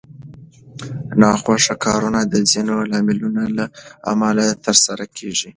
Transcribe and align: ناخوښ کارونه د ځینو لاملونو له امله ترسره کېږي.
ناخوښ 1.19 1.65
کارونه 1.85 2.19
د 2.33 2.35
ځینو 2.51 2.75
لاملونو 2.91 3.43
له 3.57 3.65
امله 4.11 4.45
ترسره 4.65 5.05
کېږي. 5.17 5.49